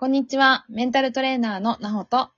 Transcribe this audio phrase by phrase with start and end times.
[0.00, 0.64] こんにちは。
[0.68, 2.30] メンタルトレーナーのなほと、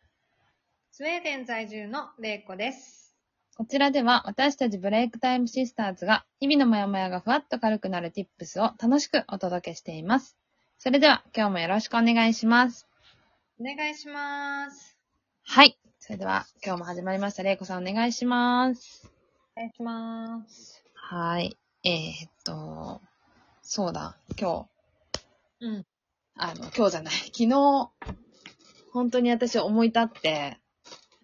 [0.93, 3.15] スウェーデン在住のれいこです。
[3.55, 10.39] こちらでは私たちブレイクタイムシスターズが日々のモヤモヤがふわっと軽くなる tips を楽しくお届けしています。
[10.79, 12.89] それでは今日もよろしくお願いします。
[13.61, 14.97] お願いします。
[15.43, 15.79] はい。
[15.99, 17.43] それでは今日も始まりました。
[17.43, 19.07] れいこさんお願いします。
[19.55, 20.83] お願いします。
[20.95, 21.59] はい。
[21.85, 23.03] えー、っと、
[23.61, 24.67] そうだ、今
[25.61, 25.90] 日、うん。
[26.43, 27.91] あの、今日じゃない、 昨日、
[28.93, 30.59] 本当に私思い立って、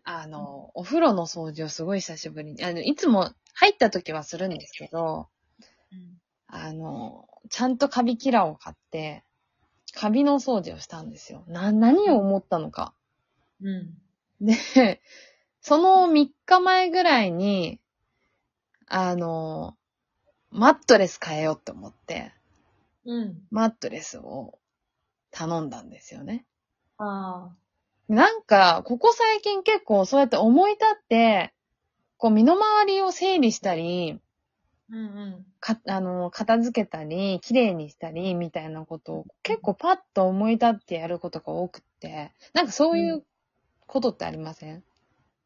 [0.05, 5.31] あの、お風呂の掃除をすごい久しぶりに、あの、いつも入った時はするんですけど、
[5.91, 6.21] うん。
[6.49, 9.25] あの、ちゃんとカビキラーを買って、
[9.95, 11.45] カビの掃除をしたんですよ。
[11.49, 12.93] な、何を思ったのか。
[13.63, 13.99] うん。
[14.43, 15.01] で、
[15.63, 17.81] その3日前ぐらいに、
[18.87, 19.79] あの、
[20.51, 22.35] マットレス変えようって思って、
[23.07, 23.47] うん。
[23.51, 24.59] マットレスを
[25.37, 26.47] 頼んだんですよね。
[26.97, 27.55] あ
[28.09, 31.53] なんか、ここ最近結構そうやって思い立って、
[32.17, 34.19] こう身の回りを整理したり、
[34.91, 34.97] あ。
[34.97, 35.05] うんう
[35.41, 35.47] ん。
[35.61, 43.25] か、あの、片付けたり、綺麗にしたり、みたいなことを結構パッと思い立ってやることが多くって、なんかそういう
[43.87, 44.85] ことってありません、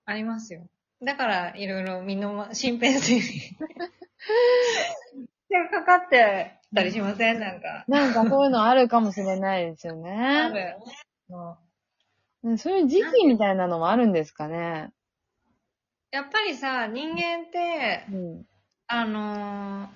[0.05, 0.69] ありますよ。
[1.03, 3.57] だから、いろいろ身のま、身辺整理。
[5.51, 7.41] 手かかってたりしません？
[7.41, 7.85] なんか。
[7.89, 10.77] なんかそういうのあるかもしれないですよあね。
[11.29, 11.35] る。
[11.35, 11.59] も
[12.43, 14.93] ねそういう時期みたいなのもあるんですかね。
[16.13, 18.45] うやっぱりさ、人間って、うん。
[18.87, 19.89] あのー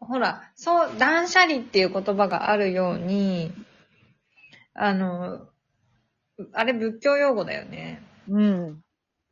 [0.00, 3.52] ほら、そう、断捨離っていう言葉があるように、
[4.74, 5.48] あの
[6.52, 8.00] あれ仏教用語だよね。
[8.28, 8.82] うん。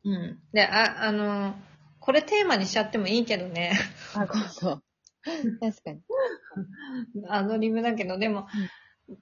[0.03, 0.39] うん。
[0.51, 1.55] で、あ、あの
[1.99, 3.71] これテーマにしちゃってもいいけどね。
[4.13, 4.81] あ、今度。
[5.61, 6.01] 確かに。
[7.29, 8.47] アドリブだけど、でも、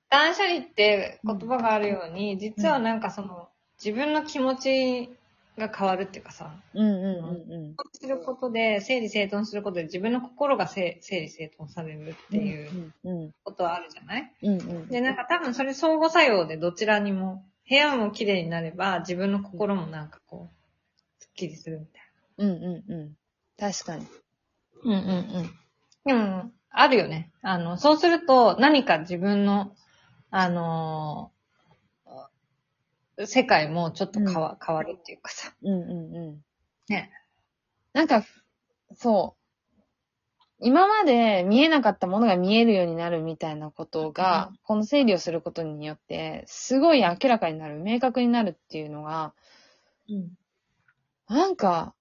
[0.10, 3.50] 断捨離って言葉があるように、実はなんかその、
[3.84, 5.10] 自分の気持ち
[5.58, 13.22] が変わるっていうかさ、うんうんうんすることで、整理整頓することで自分の心がせ整理整頓されるっていううん。
[13.24, 14.34] うんことはあるじゃない？
[14.44, 14.88] うんうん。
[14.88, 22.04] で、なんか多分それ相互作用でどちらにも、部屋も綺麗になれば、自分の心もなんかこう、すっきりするみたい
[22.38, 23.18] うんうんうん。
[23.58, 24.04] 確かに。
[24.04, 24.10] な。
[24.84, 25.65] うんうんうん。
[26.06, 27.32] でも、あるよね。
[27.42, 29.76] あの、そうすると何か自分の、
[30.32, 31.36] あのー
[33.26, 35.54] 世界もちょっと変わ,、変わるっていうかさ。
[35.62, 36.42] うんうんうん。
[36.90, 37.12] ね。
[37.94, 38.26] なんか、
[38.96, 39.42] そう。
[40.60, 49.34] 今まで見えなかったものが見えるようになるみたいなことが、この整理をすることによって、すごい明らかになる、明確になるっていうのが、
[50.10, 50.32] うん。
[51.28, 51.94] なんか、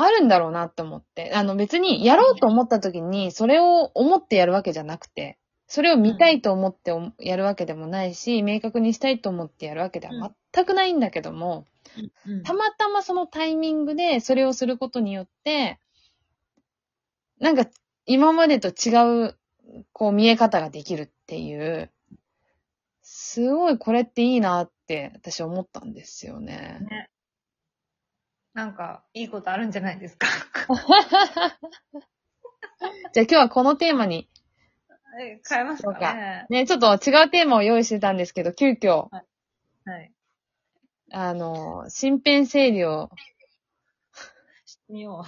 [0.00, 1.32] あるんだろうなって思って。
[1.34, 11.66] あの別にやろうと思った時に、それを思ってやるわけじゃなくて、それを見たいと思っておやるわけでもないし、明確にしたいと思ってやるわけでは全くないんだけども、
[12.26, 15.80] うんたまたまそのタイミングでそれをすることによって、
[17.40, 17.66] なんか
[18.06, 19.36] 今までと違う、
[19.92, 21.90] こう見え方ができるっていう、
[23.02, 26.78] すごいこれっていいなって私思ったんですよね。
[26.88, 27.10] ね。
[28.58, 30.26] なんか、いいことあるんじゃないですか？
[33.14, 34.28] じゃあ今日はこのテーマに、
[35.20, 36.44] え変えますかね。
[36.50, 39.20] ね、ちょっと違うテーマを用意してたんですけど、急遽、は
[40.00, 40.12] い。
[41.12, 43.10] あの、身辺整理を
[44.88, 45.24] 見よ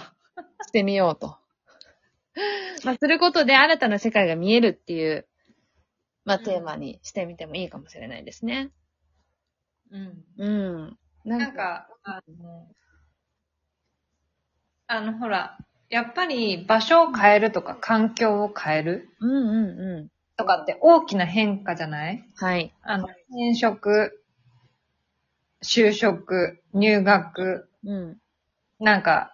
[0.67, 1.37] してみようと。
[2.83, 5.25] まあ、することで新たな世界が見えるっていう、
[6.25, 8.73] まあ、うんテーマにしてみてもいいかもしれないですね。
[9.89, 9.97] う。
[9.97, 10.25] うん。
[10.35, 10.49] う
[10.87, 10.99] ん。
[11.23, 12.67] ななん、か、あの、
[14.93, 15.57] あの、ほら、
[15.89, 20.07] やっぱり場所を変えるとか環境を変えるうんうんうん。
[20.35, 22.25] とかって大きな変化じゃない？
[22.35, 22.73] はい。
[22.83, 24.21] あの、転職、
[25.63, 28.17] 就職、入学、うん。
[28.81, 29.33] なんか、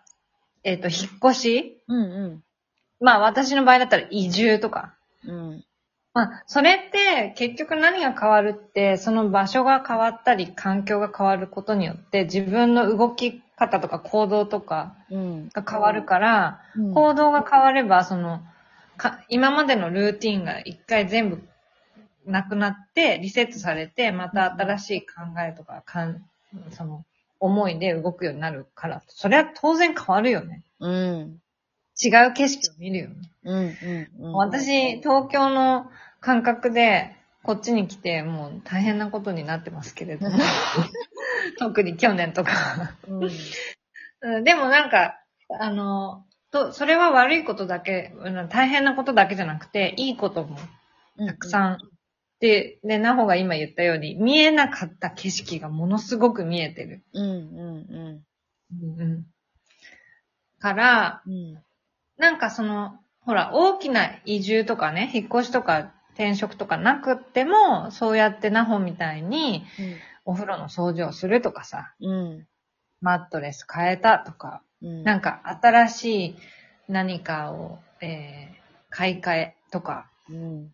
[0.64, 1.84] えっ、と、引っ越し？
[1.88, 2.04] うんう
[2.36, 2.44] ん。
[3.00, 4.94] まあ私の場合だったら移住とか。
[5.26, 5.64] うん。
[6.14, 15.50] まあ、それって結局何が変わるって、その場所が変わったり、環境が変わることによって、自分の動き方とか行動とかうん。
[15.50, 18.42] が変わるから、うん行動が変われば、その、
[18.98, 21.42] か今までのルーティンが一回全部
[22.26, 26.24] なくなって、リセットされて、また新しい考えとか、かん
[26.72, 27.04] その、
[27.40, 30.64] 思いで動くようになるから、それは当然変わるよね。
[30.80, 31.42] うん。
[32.02, 33.16] 違う景色を見るよね。
[33.44, 34.34] うんうんうん。
[34.34, 35.90] 私、東京の
[36.20, 37.17] 感覚で、
[37.48, 40.38] こっちに来て、もう大変なことになってますけれども。
[41.58, 42.52] 特に去年とか。
[43.08, 43.24] うん。
[43.24, 45.22] うんでもなんか、
[45.58, 50.58] あの、と、それは悪いことだけ、うん大変なことだけじゃなくて、いいことも
[51.26, 51.78] たくさん
[52.42, 57.02] で、で、なほが今言ったように、見えなかった景色がものすごく見えてる。
[57.14, 58.24] うん、うん、
[58.72, 59.26] うんうん。
[60.60, 61.34] から、うん。
[61.34, 61.64] うん。
[62.18, 69.64] なんかその、ほら、大きな移住とかね、引っ越しとか転職とかなくっても、そうやってなほみたいに、
[70.26, 72.48] お風呂の掃除をするとかさ、うん。
[73.02, 75.04] マットレス変えたとか、うん。
[75.04, 76.36] なんか新しい
[76.88, 78.58] 何かを、えー
[78.90, 80.72] 買い替えとか、うん。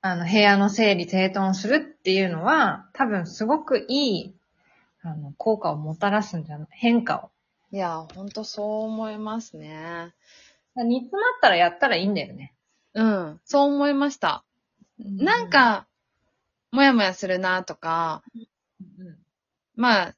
[0.00, 4.34] あの、部屋の整理整頓するっていうのは、多分すごくいい、
[5.02, 7.30] あの、効果をもたらすんじゃない変化を。
[7.70, 10.12] いや、ほんとそう思いますね。
[10.76, 12.53] 煮詰まったらやったらいいんだよね。
[12.94, 13.40] うん。
[13.44, 14.44] そう思いました。
[14.98, 15.86] なん、か、
[16.70, 18.38] もやもやするなとか、う
[19.04, 19.16] ん
[19.76, 20.14] まあ、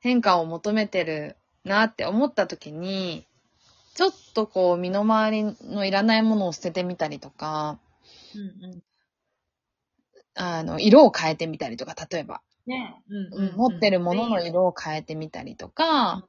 [0.00, 3.24] 変化を求めてるなって思った時に、
[3.94, 7.78] ちょっとこう、身の回りのいらないものを捨ててみたりとか、
[8.34, 8.82] うんうん
[10.34, 16.24] あの、色を変えてみたりとか、例えば、ねうん持ってるものの色を変えてみたりとか、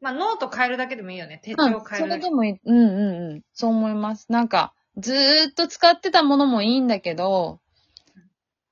[0.00, 1.40] まあ、ノート変えるだけでもいいよね。
[1.42, 2.30] 手うん帳変えるだけそれで。
[2.30, 2.60] もいい。
[2.64, 3.42] うんうんうん。
[3.52, 4.30] そう思います。
[4.30, 7.60] なんか、ずーっと使ってたものもいいんだけど、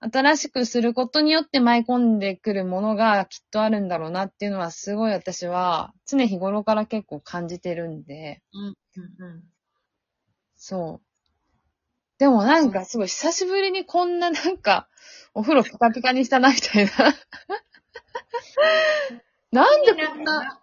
[0.00, 8.74] 新しくすることによって舞い込んでくるものがきっとあるんだろうなっていうのはすごい私は常日頃から結構感じてるんで、うんうん
[9.24, 9.42] うん
[10.56, 11.06] そう。
[12.18, 14.88] でもなんかすごい久しぶりにこんななんか
[15.34, 16.92] お風呂ピカピカにしたなみたいな。
[19.52, 20.62] なんでこんな、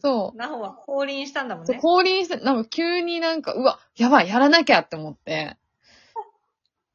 [0.00, 0.36] そう。
[0.36, 1.78] なほは降臨したんだもんね。
[1.80, 5.56] 降臨して、なんか急になんか、うわ、やばい、やらなきゃって思って。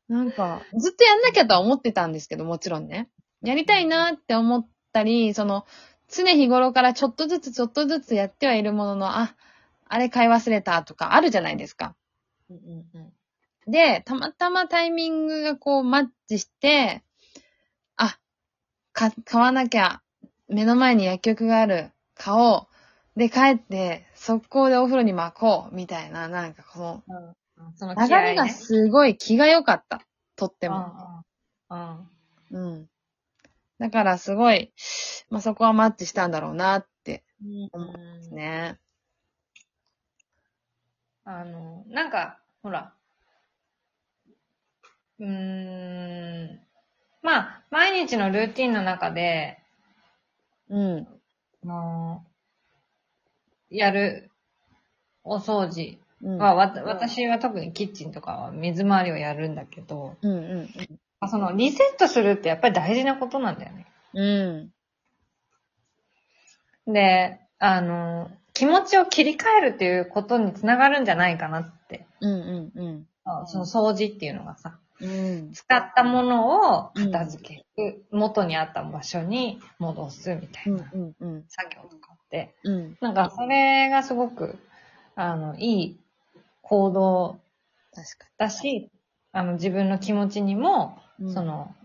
[0.09, 3.09] なんか、ずっとやんなきゃとは思ってたんですけど、もちろんね。
[3.41, 5.65] やりたいなって思ったり、その、
[6.09, 9.35] 常日頃からちょっとずつちょっとずつやってはいるものの、あ、
[9.85, 11.95] あれ買い忘れたとかあるじゃないですか。
[12.49, 13.13] うんうんうん
[13.65, 17.01] で、たまたまタイミングがこうマッチして、
[17.95, 18.19] あ、
[18.91, 20.01] か、買わなきゃ、
[20.49, 22.72] 目の前に薬局がある、買おう。
[23.15, 27.35] で、帰って、速攻でお風呂に巻こう、みたいな、なんかこうん
[27.75, 30.01] そのの、流れがすごい気が良かった。
[30.35, 31.23] とってでも。
[31.69, 32.07] も。
[32.51, 32.89] うん。
[33.79, 34.73] だからすごい、
[35.29, 38.79] まあ、そこはマッチしたんだろうなってうん思いますね。
[41.25, 42.93] あの、なんか、ほら。
[45.19, 46.59] うーん。
[47.21, 49.59] まあ、毎日のルーティンの中で、
[50.69, 51.07] うん。
[51.63, 52.25] あの
[53.77, 54.31] やる
[55.23, 56.37] お掃除うん。
[56.37, 60.69] は、わた私は特にキッチンとかは水回りをやるんだけど、うんうん
[61.19, 63.87] あそのリセットするってやっぱり大事なことなんだよね。
[64.13, 64.71] うん。
[66.87, 66.93] うん。
[66.93, 72.05] で、あの、気持ちを切り替えるっていうことにつながるんじゃないかなって。
[72.19, 73.07] うんうんうん。
[73.23, 75.51] あその掃除っていうのがさ、うん。
[75.53, 81.45] 使ったものを片付ける、元にあった場所に戻すみたいうんなうんうん。
[81.47, 82.02] 作業とか
[82.63, 82.97] うん。
[83.01, 84.57] なんかそれがすごく、
[85.15, 85.99] あの、いい
[86.61, 87.39] 行動
[87.93, 88.89] 確かだし、
[89.31, 91.33] あの、自分の気持ちにも、に。
[91.33, 91.75] そ、の、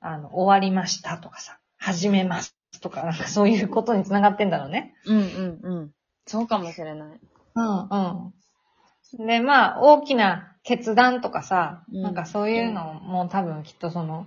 [0.00, 4.94] あの、終わりましたとかさ、始めますとか、なんかそういうことにつながってんだろうね。
[5.06, 5.90] うんうんうん。
[6.26, 7.20] そうかもしれない。
[7.54, 9.26] うんうん。
[9.26, 14.26] で、まあ、大きな決断とかさ、うんなんかそういうのも多分きっとその、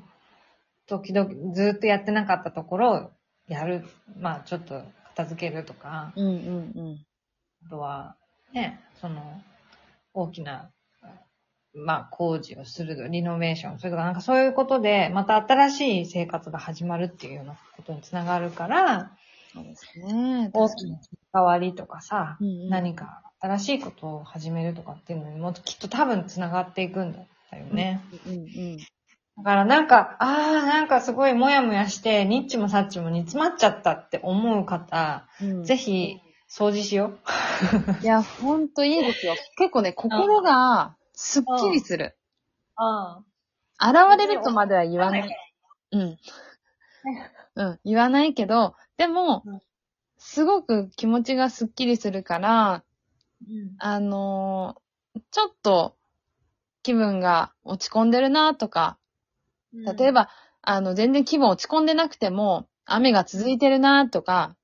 [0.88, 3.12] 時々ずっとやってなかったところを
[3.47, 3.86] やる。
[4.17, 4.83] まあ、ちょっと
[5.15, 7.06] 片付けるとか、うんうんうん。
[7.65, 8.15] あとは、
[8.53, 9.41] ね、その、
[10.13, 10.72] 大きな、
[11.74, 19.12] まあ、工事をする、リノベーションするとか、なんかそういうことで、また新しい生活が始まるっていうようなことにつながるから、
[19.53, 20.50] そうですね。
[20.53, 21.00] 大きな
[21.34, 28.00] 変わりとかさ、うんうん何か新しいことを始めるとかっていうのにもきっと多分つながっていくんだよね。
[28.27, 28.77] うんうん。
[29.43, 36.19] だからなんか、ああ、なんかすごいもやもやして、ニッチもサッチも煮詰まっちゃったって思う方、うん、ぜひ
[36.50, 37.13] 掃除しよ
[38.01, 38.03] う。
[38.03, 39.36] いや、ほんといいですよ。
[39.57, 42.15] 結構ね、心がすっきりする。
[42.75, 43.21] あ
[43.79, 45.38] 現れるとまでは言わない。
[45.91, 46.17] うん。
[47.55, 49.62] うん、言わないけど、でもうん、
[50.17, 52.83] すごく気持ちがすっきりするから、
[53.48, 53.75] うん。
[53.79, 54.81] あのー
[55.31, 55.98] ちょっと
[56.83, 58.98] 気分が落ち込んでるなとか、
[59.97, 60.29] 例え、ば、
[60.61, 64.55] あの、全然気分落ち込んでなくても、雨が続いてるなとか、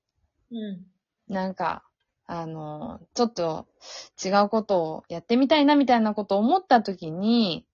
[0.52, 0.86] うん。
[1.28, 1.84] なんか、
[2.26, 3.68] あの、ちょっと
[4.24, 7.66] 違うことをやってみたいなみたいなことを思った時に、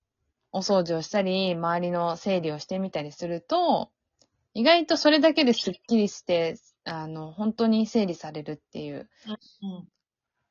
[0.51, 3.91] お掃除をしたり、周りの整理をしてみたりすると、
[4.53, 9.09] 意外とそれだけですっきりして、あの、本当に整理されるっていう、
[9.61, 9.87] うん。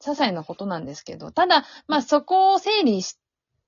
[0.00, 3.18] 些細なことなんですけど、ただ、まあそこを整理し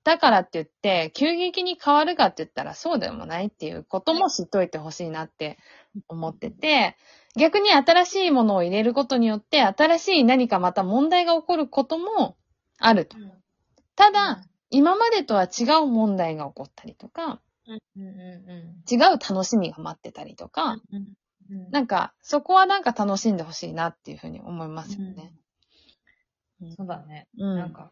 [0.05, 5.57] だからって言って、急激に変わるかって言ったらそうでもないっていうことも知っといてほしいなって
[6.07, 6.95] 思ってて、
[7.35, 12.37] 逆に新しいものを入れることによって、新しい何かまた問題が起こることも
[12.77, 13.17] あると。
[13.95, 20.77] ただ、今までとは違う問題が起こったりとか、違う楽しみが待ってたりとか。
[21.71, 25.33] なんか、そこはなんか楽しんでほしいなっていうふうに思いますよね。
[26.77, 27.27] そうだね。
[27.37, 27.55] うん。
[27.55, 27.91] なんか、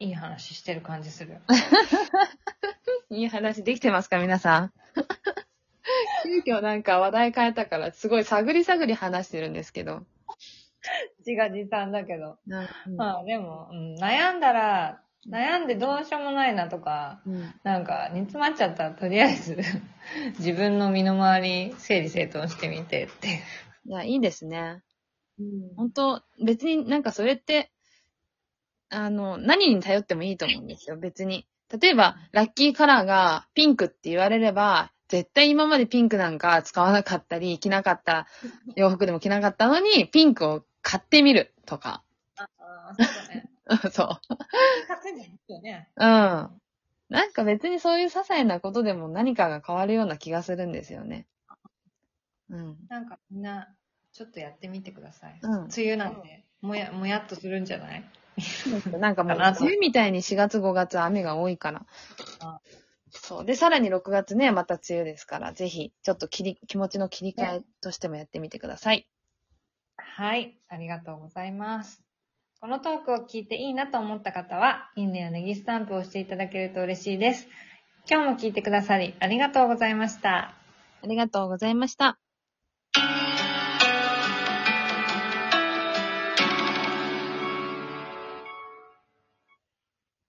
[0.00, 1.38] いい話してる感じする。
[3.10, 4.72] いい話できてますか、皆さん？
[6.44, 10.04] 急遽なんか話題変えたから、すごい探り探り話してるんですけど。
[11.26, 12.38] 自画自賛だけど。
[12.46, 19.58] うんまあでも、うん、悩んだら、悩んでどうしようもないなとか、うんなんか煮詰まっちゃったらとりあえず
[20.38, 23.40] 自分の身の回り整理整頓してみてって。
[23.84, 24.82] いや、いいですね。
[25.40, 27.70] うん本当別になんかそれって、
[28.90, 31.46] あの、何に頼ってもいいと思うんですよ、別に。
[31.80, 38.26] 例えば、ラッキーカラーがピンクって言われれば、絶対今までピンクなんか使わなかったり、着なかった
[38.76, 42.02] 洋服でも着なかったのに、ピンクを買ってみるとか。
[42.36, 42.48] あ
[42.90, 43.50] あ、そうだね。
[43.92, 44.08] そう。
[44.88, 45.90] 勝手にいいよね。
[45.96, 46.04] うん。
[47.10, 51.26] なんか別にそういう些細なことでも何かが変わるような気がするんですよね。
[52.50, 52.76] うん。
[52.88, 53.74] なんかみんな、
[54.12, 55.38] ちょっとやってみてください。
[55.42, 58.04] うん梅雨なんで、もや、もやっとするんじゃない？
[58.98, 61.86] なんかもう、梅雨みたいに4月5月雨が多いから
[62.40, 62.60] あ。
[63.10, 63.44] そう。
[63.44, 69.08] で、さらに6月ね、また梅雨ですから、ぜひ、ちょっと切り、気持ちの切り替えとしてもやってみてください。
[69.96, 72.02] はい、ありがとうございます。
[72.60, 77.46] このトークを聞いていいなと思った方は、いいねやネギスタンプを押していただけると嬉しいです。
[78.10, 80.54] 今日も聞いてくださりありがとうございました。
[81.02, 82.18] ありがとうございました。